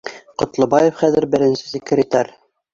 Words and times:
Ҡотлобаев 0.43 0.97
хәҙер 1.03 1.29
беренсе 1.37 1.71
секретарь 1.77 2.37